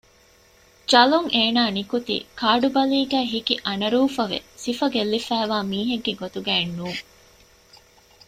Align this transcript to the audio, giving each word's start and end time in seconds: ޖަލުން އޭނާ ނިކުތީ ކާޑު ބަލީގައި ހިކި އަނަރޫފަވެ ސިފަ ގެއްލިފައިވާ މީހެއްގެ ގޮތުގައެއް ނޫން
ޖަލުން 0.91 1.29
އޭނާ 1.35 1.61
ނިކުތީ 1.75 2.15
ކާޑު 2.39 2.67
ބަލީގައި 2.75 3.27
ހިކި 3.33 3.55
އަނަރޫފަވެ 3.65 4.39
ސިފަ 4.63 4.85
ގެއްލިފައިވާ 4.93 5.57
މީހެއްގެ 5.71 6.13
ގޮތުގައެއް 6.21 6.73
ނޫން 6.77 7.01